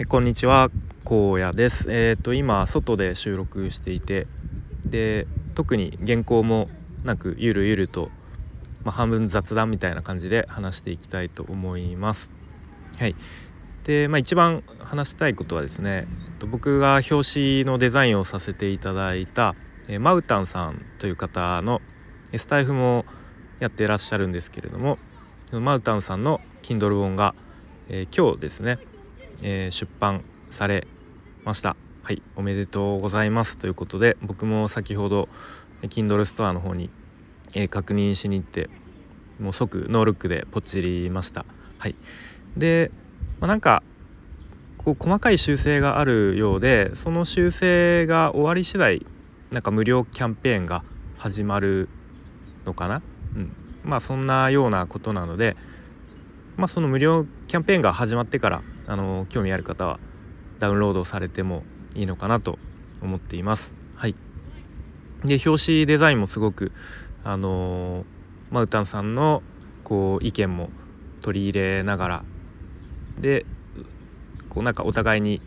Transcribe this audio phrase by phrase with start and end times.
[0.00, 0.70] えこんにちは
[1.04, 1.88] 荒野です。
[1.90, 4.28] え、ー、と今外で収録していて
[4.84, 6.68] で特に原稿も
[7.02, 8.08] なくゆるゆると、
[8.84, 12.30] まあ、半分雑談みたいな感じで話していきたいと思います。
[12.96, 13.16] はい。
[13.82, 19.56] でまあ一番話したいことはですねえっと僕が表紙のデザインをさせていただいた、
[19.88, 21.82] えマウタンさんという方の
[22.36, 23.04] スタイフも
[23.58, 24.96] やってらっしゃるんですけれども
[25.50, 27.34] マウタンさんの Kindle 本が、
[27.88, 28.78] えー、今日ですね
[29.42, 30.86] えー、出版され
[31.44, 31.76] ました。
[32.02, 33.56] はいおめでとうございます。
[33.56, 35.28] ということで僕も先ほど
[35.82, 36.90] Kindle ストアの方に、
[37.54, 38.70] えー、確認しに行って
[39.38, 41.44] もう即ノールックでポチりました。
[41.78, 41.94] はい。
[42.56, 42.90] で、
[43.40, 43.82] まあ、なんか
[44.78, 49.06] こう細かい修正があるようでその修正が終わり次第
[49.50, 50.82] なんか無料キャンペーンが
[51.18, 51.88] 始まる
[52.64, 53.02] のかな、
[53.36, 53.52] うん、
[53.84, 55.56] まあそんなようなことなので
[56.56, 60.00] まあその無料キャンペーンが始まってからあの興味ある方は
[60.58, 61.62] ダウンロードされても
[61.94, 62.58] いいのかなと
[63.02, 63.74] 思っています。
[63.94, 64.14] はい、
[65.24, 66.72] で表紙デザインもすごく
[67.22, 68.04] あの
[68.50, 69.42] マウタンさんの
[69.84, 70.70] こう意見も
[71.20, 72.24] 取り入れながら
[73.20, 73.44] で
[74.48, 75.42] こうなんかお互いに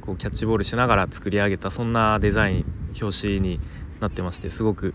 [0.00, 2.64] こうキャッチボールしながら作り上げたそんなデザイン
[3.00, 3.60] 表紙に
[4.00, 4.94] なってましてすごく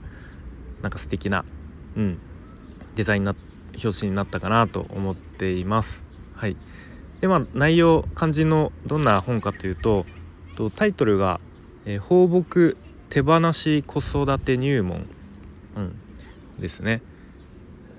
[0.81, 1.45] なんか素敵な、
[1.95, 2.20] うん、
[2.95, 3.36] デザインな
[3.83, 6.04] 表紙になったかなと思っています。
[6.33, 6.58] はい
[7.22, 10.06] でまあ内容肝心のどんな本かというと
[10.75, 11.39] タイトルが
[11.86, 12.76] 「えー、放牧
[13.09, 15.08] 手放し子育て入門」
[15.76, 15.95] うん、
[16.59, 17.02] ですね。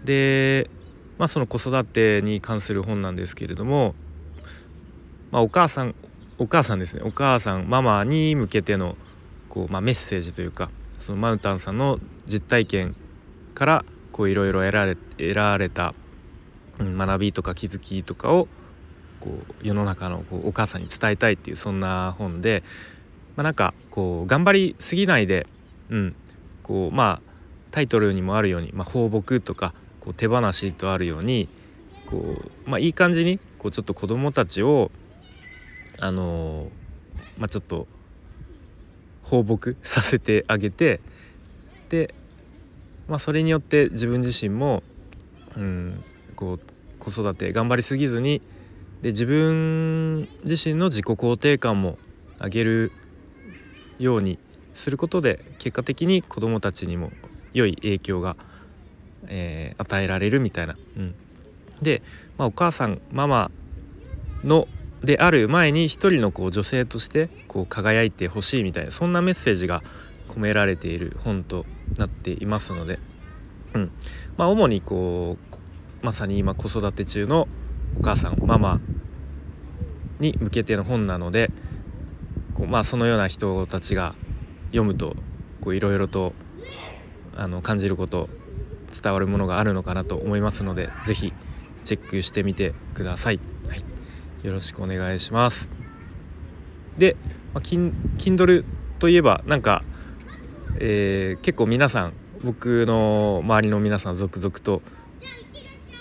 [0.04, 0.70] で
[1.18, 3.94] まあその子育てに関する本なんですけれども、
[5.30, 5.94] まあ、お母さん
[6.38, 7.02] お母さんですね。
[7.04, 8.96] お母さんママに向けての
[9.48, 12.96] こう、まあ、メッセージというかそのマウンタンさんの実体験
[13.54, 13.84] から
[14.18, 15.94] いろいろ得られ得られた、
[16.78, 18.48] うん、学びとか気づきとかを
[19.20, 22.62] こう世の中のこうお母さんに伝えたいっていうそんな本で、
[23.36, 25.46] まあ、なんかこう頑張りすぎないで、
[25.90, 26.16] うん、
[26.62, 27.30] こうまあ
[27.70, 31.48] タイトルにもあるように、まあ、放牧とかこう手放しとあるように
[32.06, 32.16] こ
[32.66, 34.90] う、まあ、いい感じにこうちょっと子どもたちを
[36.00, 36.68] あのー、
[37.38, 37.86] まあ、ちょっと
[39.22, 41.00] 放牧させてあげて
[41.88, 42.14] で、
[43.06, 44.82] まあ、それによって自分自身も、
[45.56, 46.02] うん、
[46.36, 46.60] こう
[46.98, 48.42] 子育て頑張りすぎずに
[49.02, 51.98] で自分自身の自己肯定感も
[52.40, 52.92] 上げる
[53.98, 54.38] ように
[54.74, 57.10] することで結果的に子どもたちにも
[57.52, 58.36] 良い影響が、
[59.26, 60.76] えー、与えられるみたいな。
[60.96, 61.14] うん、
[61.82, 62.02] で、
[62.38, 63.50] まあ、お母さんママ
[64.44, 64.68] の
[65.02, 69.82] である前に一人のこう女性としてこう輝いてほしいみたいなそんなメッセージが
[70.28, 71.64] 込められている本と
[71.96, 72.98] なっていますので、
[73.74, 73.90] うん。
[74.36, 77.48] まあ、主にこうまさに今子育て中の
[77.98, 78.80] お母さんママ
[80.18, 81.50] に向けての本なので
[82.54, 84.14] こう、まあ、そのような人たちが
[84.66, 85.16] 読むと
[85.66, 86.32] いろいろと
[87.36, 88.28] あの感じること
[89.02, 91.32] 伝わるものがあるのかなと思いますので是非
[91.84, 93.40] チェックしてみてください。
[93.68, 93.84] はい、
[94.46, 95.68] よろしくお願いします。
[96.98, 97.16] で、
[97.54, 98.64] まあ、キン Kindle
[98.98, 99.82] といえばなんか、
[100.78, 102.12] えー、結構皆さん
[102.42, 104.82] 僕の周りの皆さん続々と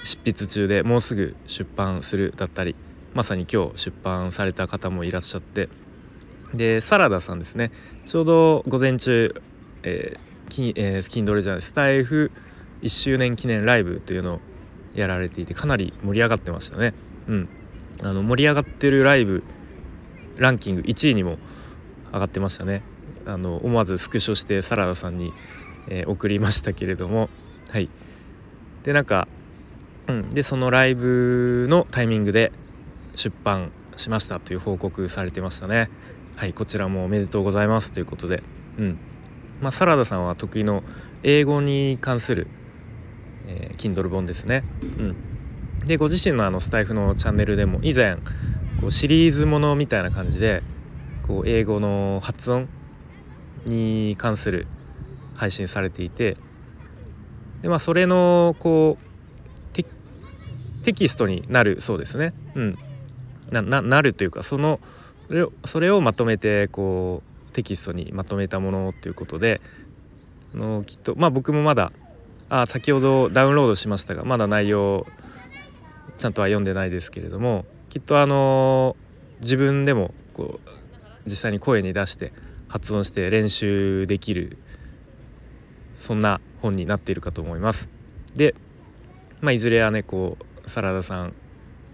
[0.09, 2.75] 執筆中でもうすぐ出版するだったり
[3.13, 5.69] まさに今日出版された方もいらっしゃって
[6.53, 7.71] でサラダさんですね
[8.07, 9.35] ちょうど午前中、
[9.83, 12.31] えーキえー、スキンドルじゃないスタイフ
[12.81, 14.39] 1周年記念ライブというのを
[14.95, 16.93] やられていてかなり盛り上がってましたね。
[17.27, 17.49] うん、
[18.01, 19.43] あの盛り上がってるライブ
[20.37, 21.37] ランキング1位にも
[22.11, 22.81] 上がってましたね。
[23.27, 25.31] あの思わずスクショしてサラダさんに、
[25.87, 27.29] えー、送りましたけれども
[27.69, 27.89] はい
[28.81, 29.27] でなんか
[30.09, 32.51] うん、でそのライブのタイミングで
[33.15, 35.89] 出版しましたという報告されてましたね。
[36.35, 38.41] はいこちらもおめでとうございますということで。
[38.77, 38.97] うん。
[39.61, 40.83] まあ、サラダさんは得意の
[41.21, 42.47] 英語に関する、
[43.47, 44.63] えー、Kindle 本ですね。
[44.81, 45.15] うん。
[45.85, 48.15] でご自身のあのスタイフのチャンネルでも以前
[48.79, 50.63] こうシリーズものみたいな感じで
[51.27, 52.67] こう英語の発音
[53.65, 54.65] に関する
[55.35, 56.35] 配信されていて
[57.61, 59.08] でまあそれのこう
[60.89, 62.33] テキストになるそうですね。
[62.55, 62.77] うん、
[63.51, 64.79] ななるというかその
[65.63, 67.21] それをまとめてこ
[67.51, 69.61] うテキストにまとめたものということで
[70.55, 71.91] あのきっとまあ僕もまだ
[72.49, 75.05] あ先ほどダウンロードしましたがまだ内容
[76.17, 78.97] ちゃんとは読んでないですけれどもきっとあの
[79.41, 80.69] 自分でもこう
[81.29, 82.33] 実際に声に出して
[82.67, 84.57] 発音して練習できる
[85.99, 87.89] そんな本になっているかと思います。
[88.35, 88.55] で、
[89.41, 91.33] まあ、いずれはねこうサラダさん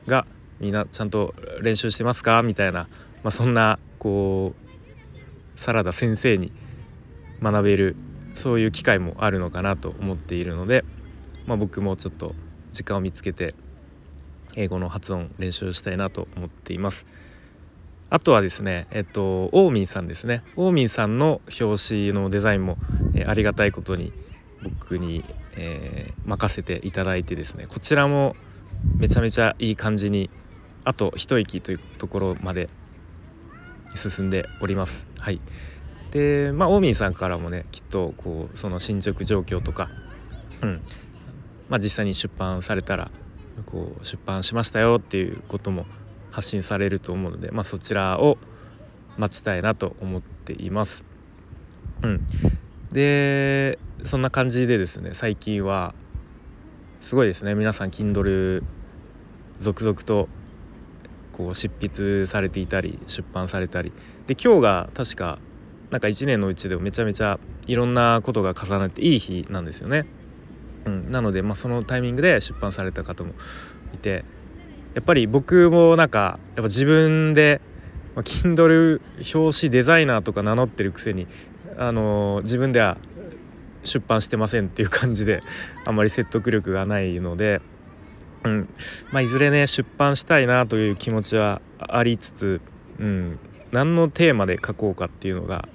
[0.07, 0.27] が
[0.59, 2.43] みんなちゃんと練習してますか？
[2.43, 2.87] みたいな、
[3.23, 6.51] まあ、そんなこうサラダ先生に
[7.41, 7.95] 学べる
[8.35, 10.85] そういう機会もあるのかなと思っているので、
[11.47, 12.35] まあ、僕もちょっと
[12.71, 13.55] 時間を見つけて
[14.55, 17.05] 英語の発音練習したいなと思っています。
[18.09, 20.43] あとはですね、えっと、オーミンさんですね。
[20.55, 22.77] オーミンさんの表紙のデザインも、
[23.15, 24.13] えー、ありがたいことに
[24.63, 25.25] 僕に、
[25.57, 28.35] えー、任せていただいてですね、こちらも
[28.97, 30.29] めちゃめちゃいい感じに、
[30.83, 32.69] あと一息というところまで
[33.95, 35.05] 進んでおります。
[35.17, 35.39] はい。
[36.11, 39.89] で、まあ、オーミンさんからもね、きっとこうその進捗状況とか、
[40.61, 40.81] うん、
[41.69, 43.11] まあ、実際に出版されたら
[43.65, 45.85] こう出版しましたよっていうことも
[46.31, 48.37] 発信されると思うので、まあ、そちらを
[49.17, 51.05] 待ちたいなと思っています。
[52.01, 52.21] うん、
[52.91, 55.93] でそんな感じでですね最近は
[56.99, 58.63] すごいですね皆さん Kindle
[59.59, 60.27] 続々と
[61.33, 63.91] こう執筆されていたり出版されたり。
[64.27, 65.39] で今日が確か
[65.91, 70.05] なんか1年のうちでもめちゃめちゃいろんなことが重なっていい日なんですよね。
[70.85, 73.33] うん、なので、まあ、そのタイミングで出版された方も
[73.93, 74.25] いて。
[74.95, 77.59] やっぱり僕もなんかやっぱ自分で、
[78.15, 79.01] まあ、Kindle
[79.35, 81.27] 表紙デザイナーとか名乗ってるくせに、
[81.77, 82.97] あのー、自分では
[83.83, 85.43] 出版してませんっていう感じで
[85.85, 87.61] あんまり説得力がないので、
[88.45, 88.69] うん。
[89.11, 92.61] まあ、いずれね出版したいなという気持ちはありつつ、
[92.99, 93.39] うん、
[93.71, 95.67] 何のテーマで書こうかっていうのが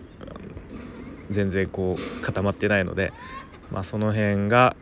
[1.30, 3.12] 全然こう固まってないので、
[3.70, 4.76] まあ、その辺が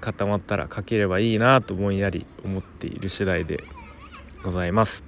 [0.00, 3.64] 固まったら書ければいいなとぼんやり思っている次第で
[4.44, 5.02] ございます。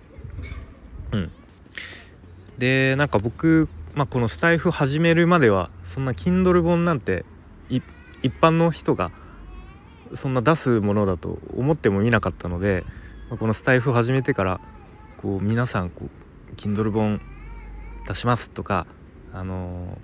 [1.12, 1.32] うん、
[2.58, 7.24] でなんか僕、まあ、このスタイフ始めるまではそんな Kindle 本なんて
[7.68, 7.82] 一
[8.40, 9.10] 般の人が
[10.14, 12.84] そんな出すものだと思ってもみなかったので、
[13.30, 14.60] ま、このスタイフ始めてから
[15.16, 17.20] こう皆さんこう Kindle 本
[18.06, 18.86] 出しますとか、
[19.32, 19.98] あの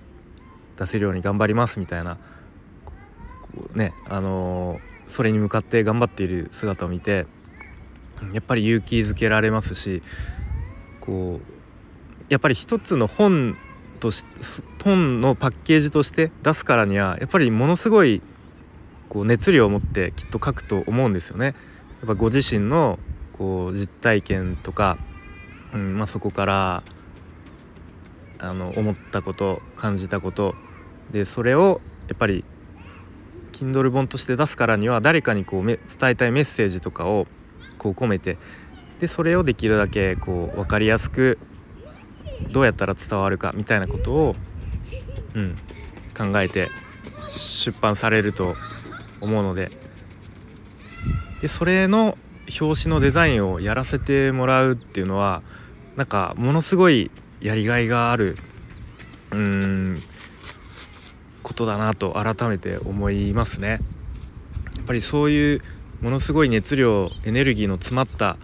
[0.75, 2.17] ー、出せるように頑張りますみたいな
[3.73, 7.25] ねあのそれに向かって頑張っている姿を見て
[8.33, 10.01] やっぱり勇気づけられますし
[11.01, 13.57] こうやっぱり一つの本
[13.99, 14.23] とし
[14.83, 18.21] 本のパッケージとして出すからにはやっぱりものすごい
[19.09, 21.45] こう熱量を持ってきっと書くと思うんですよね。
[21.45, 22.99] やっぱご自身の
[23.33, 24.97] こう実体験とか、
[25.73, 26.83] うんまあ、そこから
[28.39, 30.55] あの思ったこと感じたこと
[31.11, 32.43] でそれをやっぱり
[33.51, 37.25] Kindle 本として出すからには誰かにこう伝えたいメッセージとかを
[37.77, 38.37] こう込めて
[38.99, 41.39] でそれをできるだけこう分かりやすく
[42.51, 44.35] どうやったら伝わるかみたいなことを、
[45.33, 45.55] うん、
[46.15, 46.69] 考えて
[47.35, 48.55] 出版されると
[49.21, 49.71] 思うので
[51.41, 52.17] でそれの
[52.59, 55.41] 表紙のデザインをやらせてもらうっていうのは
[55.95, 57.11] なんかものすごい
[57.41, 58.37] やりがいがある
[59.31, 60.03] うん
[61.43, 63.79] ことだなと改めて思いますね。
[64.77, 65.61] やっぱりそういう
[66.01, 68.37] ものすごい熱量エネルギーの詰まった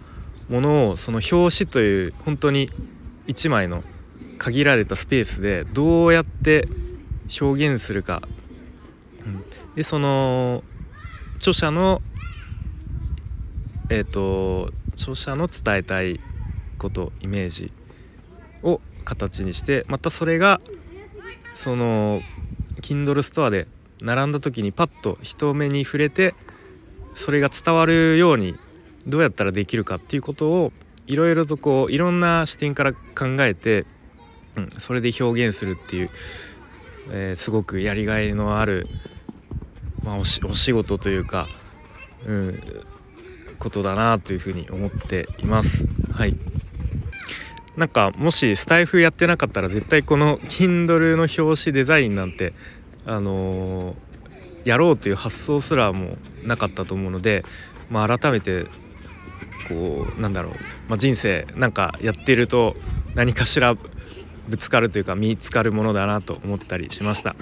[0.48, 2.70] ものをその表紙という本当に
[3.28, 3.82] 1枚の
[4.38, 6.68] 限られたスペースでどうやって
[7.40, 8.22] 表現するか、
[9.24, 9.44] うん、
[9.76, 10.62] でその
[11.36, 12.00] 著者の
[13.90, 16.20] えっ、ー、と著者の伝えたい
[16.78, 17.72] ことイメージ
[18.62, 20.60] を形にしてまたそれが
[21.54, 22.22] その
[22.80, 23.66] Kindle ストアで
[24.00, 26.34] 並んだ時にパッと人目に触れて
[27.14, 28.56] それが伝わるように
[29.06, 30.72] どうやったらできるかっていうことを
[31.06, 33.86] いろいろとこういろんな視点から考えて、
[34.56, 36.10] うん、それで表現するっていう、
[37.10, 38.88] えー、すごくやりがいのある、
[40.04, 41.48] まあ、お仕事というか、
[42.26, 42.62] うん、
[43.58, 45.84] ことだなというふうに思っています。
[46.12, 46.36] はい
[47.76, 52.52] なんかもしスタイフやってなかったら絶対この Kindle の表紙デザインなんて
[53.04, 57.44] あのー、やろうという発想すらもなかったと思うので、
[57.90, 58.66] まあ、改めて
[59.68, 60.52] こうなんだろう、
[60.88, 62.76] まあ、人生なんかやってると
[63.16, 67.34] 何かしらぶつかるというか見つかるものだなと思ったりしました。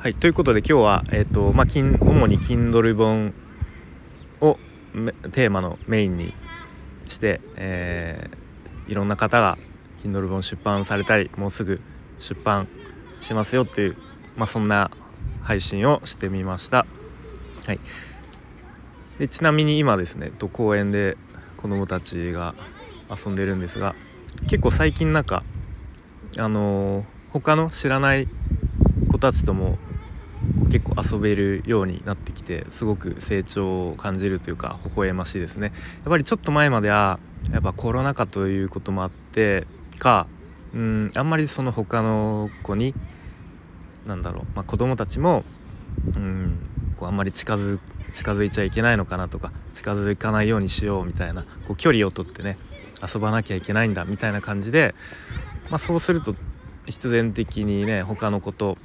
[0.00, 3.34] はいということで今日は、えーとまあ、主に Kindle 本
[4.40, 4.56] を
[5.32, 6.34] テーマのメインに
[7.08, 8.48] して、えー
[8.88, 9.58] いろんな方が
[9.98, 11.80] Kindle 本出版されたりもうすぐ
[12.20, 12.68] 出版
[13.20, 13.96] しますよっていう、
[14.36, 14.92] まあ、そんな
[15.42, 16.86] 配信をしてみました。
[17.66, 17.80] はい、
[19.18, 21.16] でちなみに今ですね公園で
[21.56, 22.54] 子どもたちが
[23.10, 23.96] 遊んでるんですが
[24.48, 25.42] 結構最近なんか
[26.38, 28.28] あのー、他の知らない
[29.10, 29.76] 子たちとも
[30.70, 35.72] 結構遊べるようになってきてすごく成長を感じるというか微笑ましいですね。
[36.02, 37.18] やっぱりちょっと前までは
[37.52, 39.66] やっぱコロナ禍ということもあって
[39.98, 40.26] か
[40.74, 42.94] うんあんまりその他の子に
[44.06, 45.44] なんだろう、まあ、子供たちも
[46.14, 46.58] うん
[46.96, 47.78] こうあんまり近づ
[48.12, 52.58] 近づいちゃいけないのかなとか近づかないようにしようみたいなこう距離をとってね
[53.02, 54.94] 遊ばなきゃいけないんだみたいな感じで、
[55.70, 56.34] まあ、そうすると
[56.86, 58.78] 必然的にね他の子と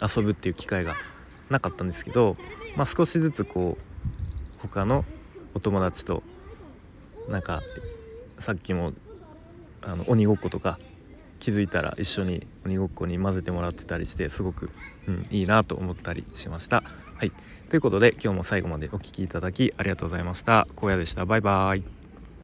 [0.00, 0.96] 遊ぶっていう機会が
[1.50, 2.36] なかったんですけど、
[2.76, 5.04] まあ、少しずつこう他の
[5.54, 6.22] お友達と
[7.28, 7.62] なんか
[8.38, 8.92] さっきも
[9.82, 10.78] あの鬼ごっことか
[11.38, 14.70] 気づいたら一緒に鬼ごっこに混ぜてもらってたりしてすごく、
[15.06, 16.82] うん、いいなと思ったりしました。
[17.16, 17.32] はい、
[17.70, 20.66] ということで今日も最後までお聴きいただきありがとうございました。
[20.76, 21.24] 荒野でした。
[21.24, 21.95] バイバーイ。